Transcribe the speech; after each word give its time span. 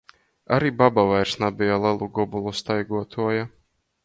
Ari 0.55 0.71
baba 0.79 1.03
vairs 1.11 1.35
nabeja 1.43 1.77
lelu 1.85 2.09
gobolu 2.17 2.55
staiguotuoja. 2.63 3.47